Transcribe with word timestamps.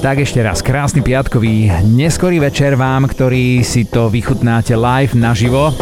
Tak 0.00 0.16
ešte 0.24 0.40
raz, 0.40 0.64
krásny 0.64 1.04
piatkový 1.04 1.68
neskorý 1.84 2.40
večer 2.40 2.72
vám, 2.72 3.04
ktorý 3.04 3.60
si 3.60 3.84
to 3.84 4.08
vychutnáte 4.08 4.72
live 4.72 5.12
naživo. 5.12 5.76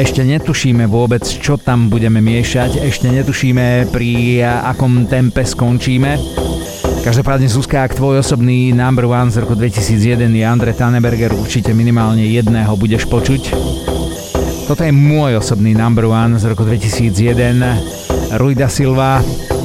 Ešte 0.00 0.24
netušíme 0.24 0.88
vôbec, 0.88 1.20
čo 1.20 1.60
tam 1.60 1.92
budeme 1.92 2.24
miešať, 2.24 2.80
ešte 2.80 3.12
netušíme 3.12 3.92
pri 3.92 4.40
akom 4.64 5.04
tempe 5.04 5.44
skončíme. 5.44 6.16
Každopádne 7.04 7.44
Zuzka, 7.52 7.84
ak 7.84 8.00
tvoj 8.00 8.24
osobný 8.24 8.72
number 8.72 9.04
one 9.04 9.28
z 9.28 9.44
roku 9.44 9.52
2001 9.52 10.32
je 10.32 10.40
Andre 10.48 10.72
Tanneberger, 10.72 11.36
určite 11.36 11.76
minimálne 11.76 12.24
jedného 12.24 12.72
budeš 12.80 13.04
počuť. 13.04 13.52
Toto 14.64 14.80
je 14.80 14.96
môj 14.96 15.44
osobný 15.44 15.76
number 15.76 16.08
one 16.08 16.40
z 16.40 16.48
roku 16.48 16.64
2001. 16.64 18.40
Rui 18.40 18.56
da 18.56 18.72
Silva, 18.72 19.20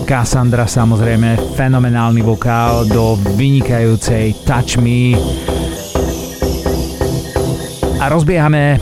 Cassandra 0.07 0.63
samozrejme, 0.63 1.35
fenomenálny 1.59 2.23
vokál 2.23 2.87
do 2.87 3.19
vynikajúcej 3.35 4.39
Touch 4.47 4.79
Me. 4.79 5.19
A 7.99 8.07
rozbiehame 8.07 8.79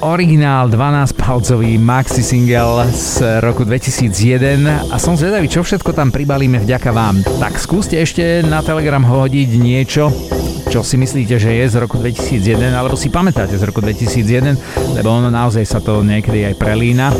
originál 0.00 0.72
12-palcový 0.72 1.76
maxi 1.76 2.24
single 2.24 2.88
z 2.96 3.44
roku 3.44 3.68
2001 3.68 4.88
a 4.88 4.96
som 4.96 5.20
zvedavý, 5.20 5.52
čo 5.52 5.60
všetko 5.60 5.92
tam 5.92 6.08
pribalíme 6.08 6.56
vďaka 6.56 6.96
vám. 6.96 7.20
Tak 7.44 7.60
skúste 7.60 8.00
ešte 8.00 8.40
na 8.40 8.64
Telegram 8.64 9.04
hodiť 9.04 9.50
niečo, 9.60 10.08
čo 10.72 10.80
si 10.80 10.96
myslíte, 10.96 11.36
že 11.36 11.60
je 11.60 11.64
z 11.68 11.76
roku 11.76 12.00
2001, 12.00 12.72
alebo 12.72 12.96
si 12.96 13.12
pamätáte 13.12 13.52
z 13.52 13.68
roku 13.68 13.84
2001, 13.84 14.96
lebo 14.96 15.12
ono 15.12 15.28
naozaj 15.28 15.68
sa 15.68 15.84
to 15.84 16.00
niekedy 16.00 16.48
aj 16.48 16.56
prelína. 16.56 17.12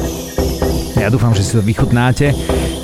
Ja 1.02 1.10
dúfam, 1.10 1.34
že 1.34 1.42
si 1.42 1.58
to 1.58 1.66
vychutnáte. 1.66 2.30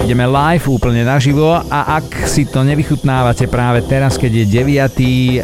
Ideme 0.02 0.26
live 0.26 0.66
úplne 0.66 1.06
naživo 1.06 1.54
a 1.54 2.02
ak 2.02 2.26
si 2.26 2.50
to 2.50 2.66
nevychutnávate 2.66 3.46
práve 3.46 3.86
teraz, 3.86 4.18
keď 4.18 4.42
je 4.42 4.66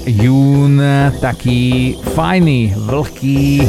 9. 0.02 0.10
jún, 0.10 0.82
taký 1.22 1.94
fajný, 2.18 2.74
vlhký, 2.74 3.62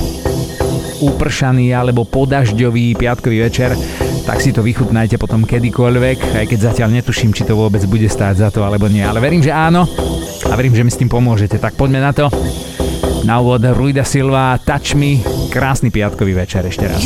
upršaný 1.05 1.69
alebo 1.69 2.01
podažďový 2.09 2.97
piatkový 2.97 3.45
večer, 3.45 3.77
tak 4.25 4.41
si 4.41 4.49
to 4.49 4.65
vychutnajte 4.65 5.21
potom 5.21 5.45
kedykoľvek, 5.45 6.41
aj 6.41 6.45
keď 6.49 6.73
zatiaľ 6.73 6.97
netuším, 6.97 7.29
či 7.29 7.45
to 7.45 7.53
vôbec 7.53 7.85
bude 7.85 8.09
stáť 8.09 8.41
za 8.41 8.49
to 8.49 8.65
alebo 8.65 8.89
nie, 8.89 9.05
ale 9.05 9.21
verím, 9.21 9.45
že 9.45 9.53
áno 9.53 9.85
a 10.49 10.53
verím, 10.57 10.73
že 10.73 10.81
mi 10.81 10.89
s 10.89 10.97
tým 10.97 11.13
pomôžete. 11.13 11.61
Tak 11.61 11.77
poďme 11.77 12.01
na 12.01 12.09
to. 12.09 12.33
Na 13.21 13.37
úvod 13.37 13.61
Ruida 13.61 14.01
Silva, 14.01 14.57
Touch 14.57 14.97
Me, 14.97 15.21
krásny 15.53 15.93
piatkový 15.93 16.33
večer 16.33 16.65
ešte 16.65 16.89
raz. 16.89 17.05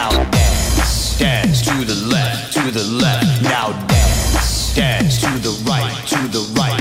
Now 0.00 0.24
dance, 0.30 1.18
dance 1.18 1.60
to 1.60 1.84
the 1.84 1.94
left, 2.08 2.54
to 2.54 2.70
the 2.70 2.84
left. 2.84 3.42
Now 3.42 3.72
dance, 3.86 4.74
dance 4.74 5.20
to 5.20 5.28
the 5.38 5.52
right, 5.68 5.92
to 6.06 6.16
the 6.26 6.40
right. 6.56 6.80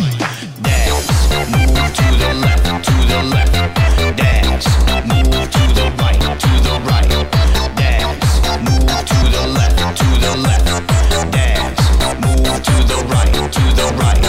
Dance, 0.64 1.12
move 1.52 1.76
to 2.00 2.08
the 2.16 2.34
left, 2.40 2.64
to 2.86 2.96
the 3.12 3.22
left. 3.24 3.52
Dance, 4.16 4.68
move 5.04 5.52
to 5.52 5.64
the 5.76 5.92
right, 6.00 6.22
to 6.40 6.52
the 6.64 6.80
right. 6.88 7.12
Dance, 7.76 8.40
move 8.64 8.88
to 9.12 9.20
the 9.36 9.44
left, 9.52 9.98
to 10.00 10.08
the 10.24 10.34
left. 10.38 10.66
Dance, 11.34 11.82
move 12.24 12.48
to 12.64 12.76
the 12.88 13.00
right, 13.12 13.34
to 13.52 13.64
the 13.76 13.88
right. 14.00 14.29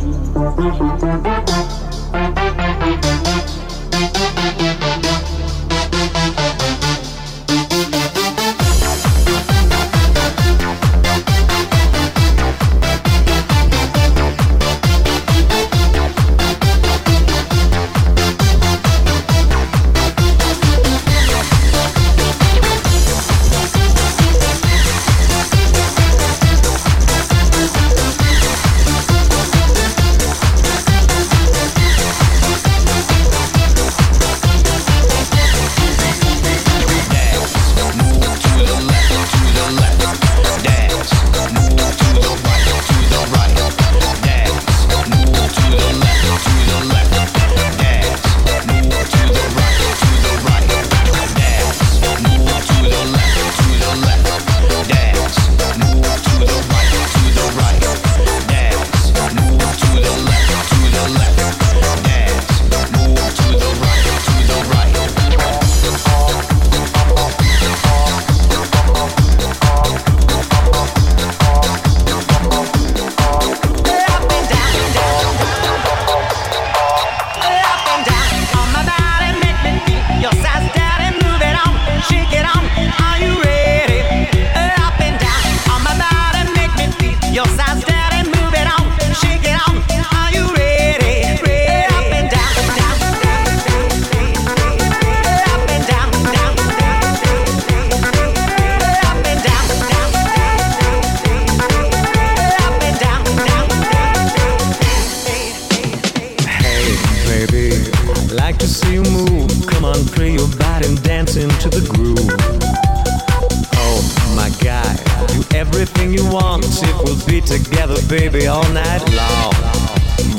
anything 116.11 116.25
you 116.25 116.33
want. 116.33 116.65
If 116.65 117.03
we'll 117.03 117.25
be 117.25 117.41
together, 117.41 117.95
baby, 118.07 118.47
all 118.47 118.67
night 118.71 119.01
long. 119.13 119.53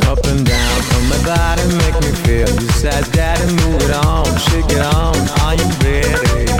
Up 0.07 0.25
and 0.27 0.45
down 0.45 0.83
from 0.83 1.09
my 1.09 1.19
body, 1.25 1.63
make 1.77 1.95
me 2.01 2.13
feel. 2.25 2.49
You 2.61 2.69
said, 2.81 3.05
Daddy, 3.13 3.47
move 3.65 3.83
it 3.83 3.95
on, 4.05 4.25
shake 4.39 4.71
it 4.71 4.81
on, 4.81 5.17
are 5.41 5.55
you 5.55 5.69
ready? 5.81 6.51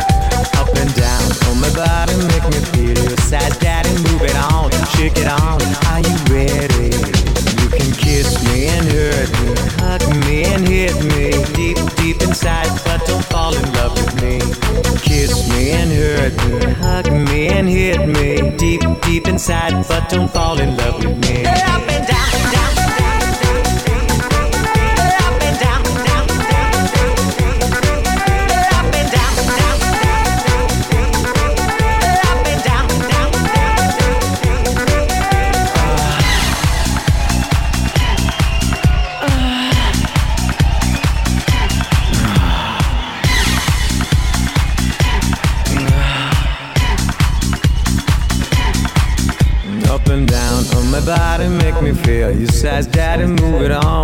Up 0.57 0.69
and 0.77 0.95
down 0.95 1.31
from 1.43 1.61
my 1.61 1.71
body, 1.75 2.17
make 2.29 2.45
me 2.45 2.61
feel. 2.73 3.11
You 3.11 3.17
said, 3.29 3.59
Daddy, 3.61 3.91
move 3.91 4.23
it 4.23 4.37
on, 4.37 4.71
shake 4.97 5.19
it 5.19 5.29
on, 5.29 5.61
are 5.87 6.01
you 6.01 6.17
ready? 6.33 6.72
hurt. 9.29 9.59
Hug 9.81 10.27
me 10.27 10.45
and 10.45 10.67
hit 10.67 10.95
me 11.05 11.31
deep, 11.55 11.79
deep 11.97 12.23
inside, 12.23 12.71
but 12.85 13.05
don't 13.07 13.25
fall 13.25 13.55
in 13.55 13.73
love 13.75 13.93
with 13.93 14.23
me. 14.23 14.39
Kiss 14.99 15.49
me 15.51 15.71
and 15.71 15.91
hurt 15.91 16.35
me. 16.47 16.73
Hug 16.75 17.13
me 17.13 17.49
and 17.49 17.69
hit 17.69 18.07
me 18.07 18.57
deep, 18.57 18.83
deep 19.03 19.29
inside, 19.29 19.87
but 19.89 20.09
don't 20.09 20.31
fall 20.31 20.59
in 20.61 20.77
love 20.77 21.05
with 21.05 21.17
me. 21.19 21.45
Up 21.45 21.89
and 21.89 22.07
down. 22.07 22.22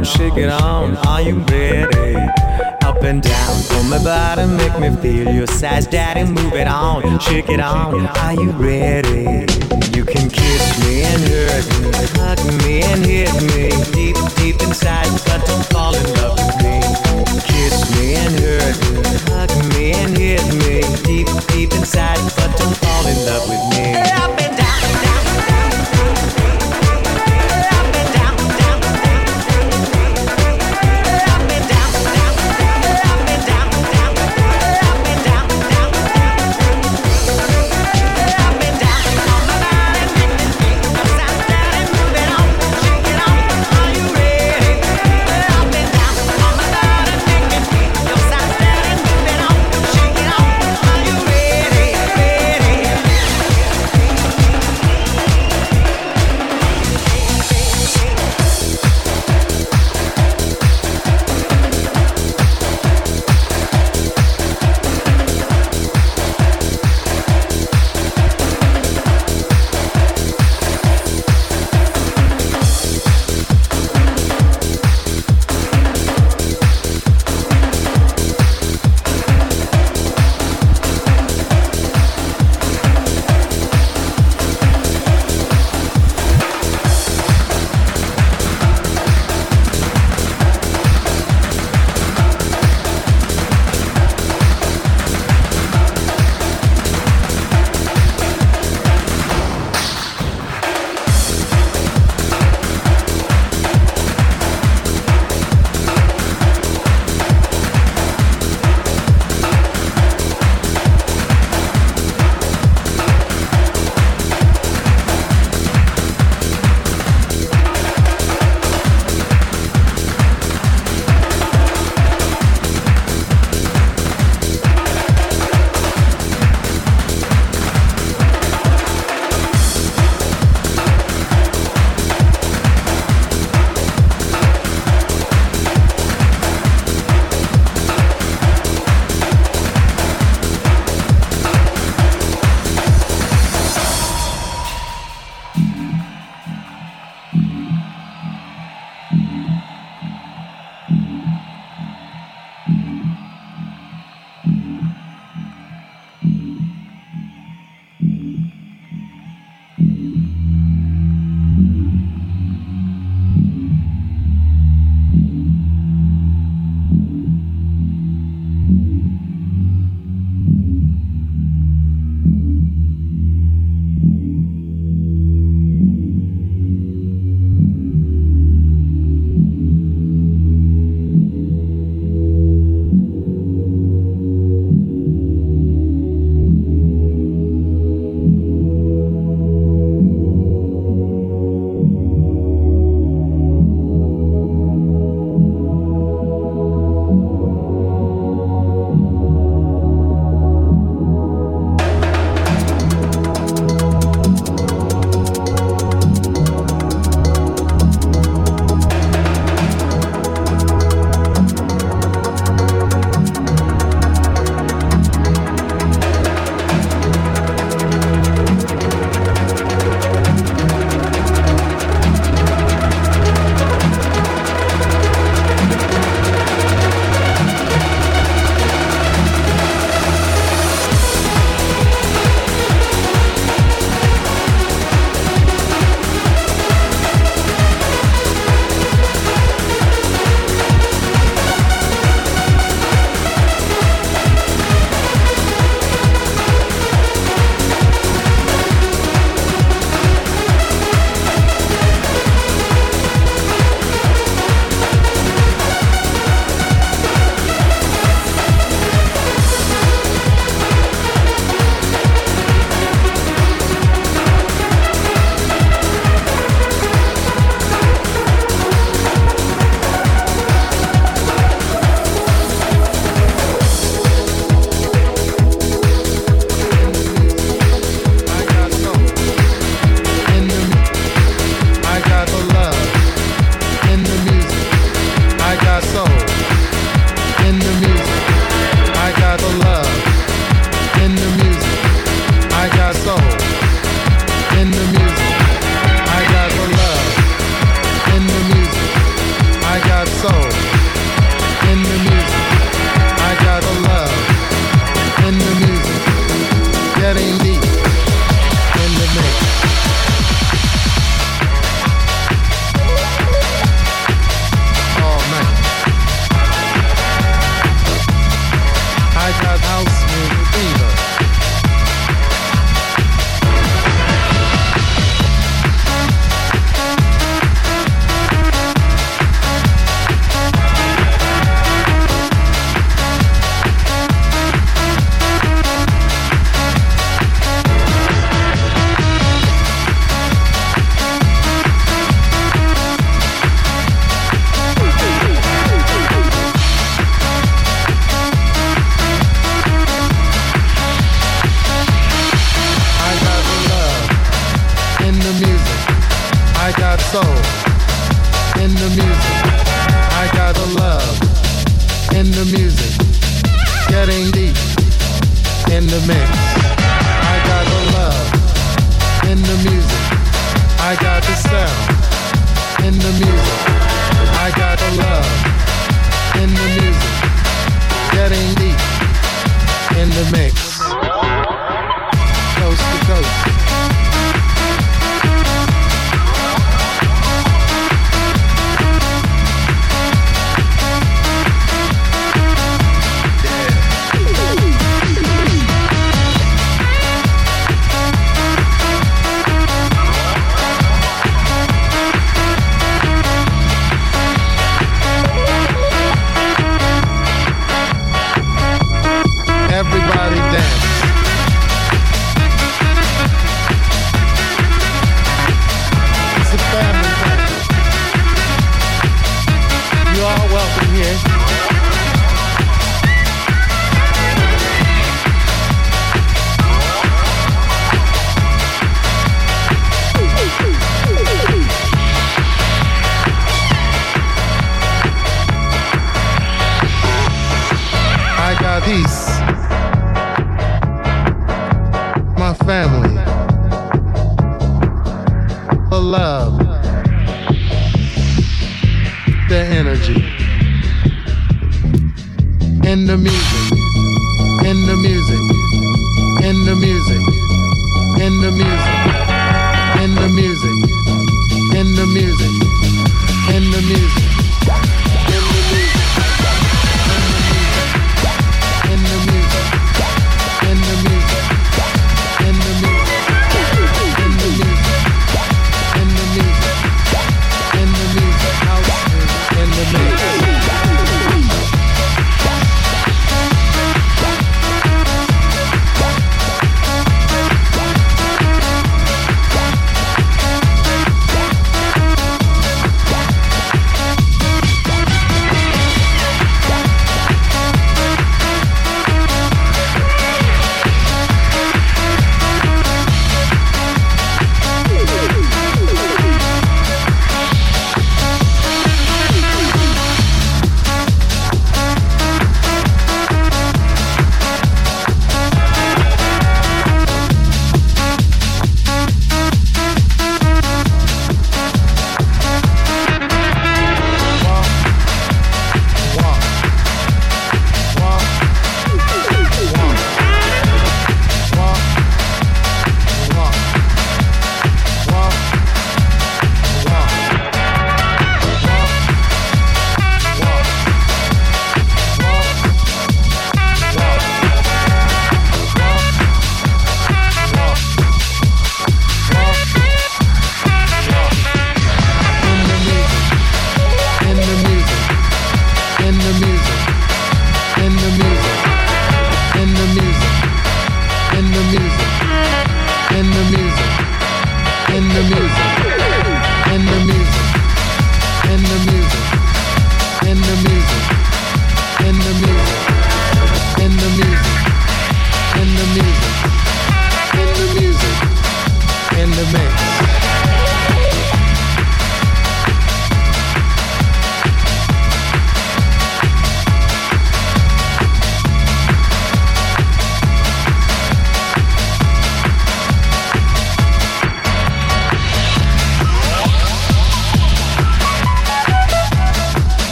On, 0.00 0.04
shake 0.04 0.36
it 0.36 0.48
on. 0.48 0.96
Are 1.06 1.20
you 1.20 1.36
ready? 1.50 2.16
Up 2.82 3.02
and 3.02 3.22
down 3.22 3.56
on 3.76 3.90
my 3.90 4.02
body, 4.02 4.46
make 4.46 4.78
me 4.80 4.90
feel. 5.02 5.32
Your 5.32 5.46
size 5.46 5.86
daddy, 5.86 6.24
move 6.24 6.54
it 6.54 6.66
on, 6.66 7.18
shake 7.20 7.48
it 7.48 7.60
on. 7.60 8.06
Are 8.06 8.34
you 8.34 8.50
ready? 8.52 9.46
You 9.96 10.04
can 10.04 10.28
kiss 10.30 10.64
me 10.84 11.02
and 11.02 11.22
hurt 11.28 11.66
me, 11.80 11.90
hug 12.16 12.40
me 12.64 12.82
and 12.82 13.04
hit 13.04 13.32
me 13.52 13.68
deep, 13.92 14.16
deep 14.36 14.60
inside, 14.62 15.10
but 15.26 15.44
don't 15.46 15.66
fall 15.66 15.94
in 15.94 16.06
love 16.14 16.38
with 16.38 16.56
me. 16.64 16.80
Kiss 17.44 17.76
me 17.96 18.14
and 18.14 18.34
hurt 18.40 18.76
me, 18.92 19.02
hug 19.32 19.50
me 19.74 19.92
and 19.92 20.16
hit 20.16 20.44
me 20.62 20.80
deep, 21.04 21.28
deep 21.48 21.72
inside, 21.74 22.20
but 22.36 22.56
don't 22.56 22.76
fall 22.76 23.06
in 23.06 23.18
love 23.26 23.48
with 23.48 23.64
me. 23.76 24.49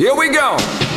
Here 0.00 0.14
we 0.16 0.30
go. 0.30 0.89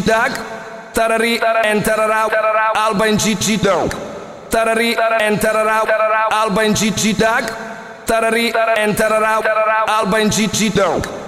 Gigi-Dag 0.00 0.32
Tarari 0.94 1.40
enterará 1.64 2.26
Alba 2.74 3.08
em 3.08 3.18
Gigi-Dag 3.18 3.90
Tarari 4.50 4.96
enterará 5.20 5.82
Alba 6.30 6.64
em 6.64 6.74
Gigi-Dag 6.74 7.44
Tarari 8.06 8.52
enterará 8.78 9.40
Alba 9.86 10.20
em 10.22 10.32
Gigi-Dag 10.32 11.19